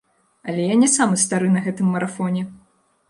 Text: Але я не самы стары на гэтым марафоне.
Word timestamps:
Але 0.53 0.63
я 0.73 0.77
не 0.83 0.89
самы 0.95 1.19
стары 1.25 1.53
на 1.59 1.63
гэтым 1.67 1.93
марафоне. 1.97 2.43